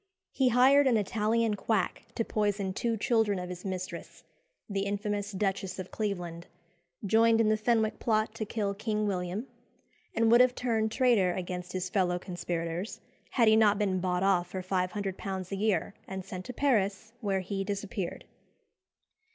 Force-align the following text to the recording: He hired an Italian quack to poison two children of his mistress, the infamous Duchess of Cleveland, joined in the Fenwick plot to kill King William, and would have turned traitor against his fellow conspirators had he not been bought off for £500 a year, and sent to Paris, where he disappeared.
He 0.31 0.49
hired 0.49 0.87
an 0.87 0.97
Italian 0.97 1.53
quack 1.55 2.05
to 2.15 2.25
poison 2.25 2.73
two 2.73 2.97
children 2.97 3.37
of 3.37 3.49
his 3.49 3.63
mistress, 3.63 4.23
the 4.67 4.85
infamous 4.87 5.31
Duchess 5.31 5.77
of 5.77 5.91
Cleveland, 5.91 6.47
joined 7.05 7.39
in 7.39 7.49
the 7.49 7.55
Fenwick 7.55 7.99
plot 7.99 8.33
to 8.33 8.43
kill 8.47 8.73
King 8.73 9.05
William, 9.05 9.45
and 10.15 10.31
would 10.31 10.41
have 10.41 10.55
turned 10.55 10.91
traitor 10.91 11.33
against 11.33 11.73
his 11.73 11.87
fellow 11.87 12.17
conspirators 12.17 12.99
had 13.29 13.47
he 13.47 13.55
not 13.55 13.77
been 13.77 13.99
bought 13.99 14.23
off 14.23 14.47
for 14.47 14.63
£500 14.63 15.51
a 15.51 15.55
year, 15.55 15.93
and 16.07 16.25
sent 16.25 16.45
to 16.45 16.53
Paris, 16.53 17.13
where 17.21 17.41
he 17.41 17.63
disappeared. 17.63 18.25